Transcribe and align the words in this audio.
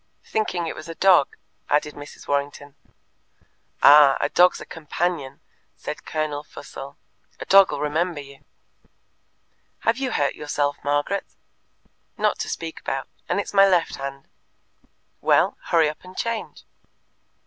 "Thinking 0.25 0.65
it 0.65 0.73
was 0.75 0.89
a 0.89 0.95
dog," 0.95 1.35
added 1.69 1.93
Mrs. 1.93 2.27
Warrington. 2.27 2.73
"Ah, 3.83 4.17
a 4.19 4.29
dog's 4.29 4.59
a 4.59 4.65
companion!" 4.65 5.41
said 5.75 6.05
Colonel 6.05 6.41
Fussell. 6.43 6.97
"A 7.39 7.45
dog'll 7.45 7.77
remember 7.79 8.19
you." 8.19 8.43
"Have 9.81 9.99
you 9.99 10.09
hurt 10.13 10.33
yourself, 10.33 10.75
Margaret?" 10.83 11.27
"Not 12.17 12.39
to 12.39 12.49
speak 12.49 12.79
about; 12.79 13.09
and 13.29 13.39
it's 13.39 13.53
my 13.53 13.67
left 13.67 13.97
hand." 13.97 14.27
"Well, 15.21 15.55
hurry 15.65 15.87
up 15.87 16.03
and 16.03 16.17
change." 16.17 16.63